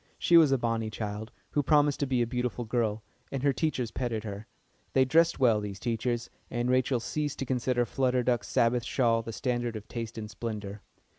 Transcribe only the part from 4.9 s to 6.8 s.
They dressed well, these teachers, and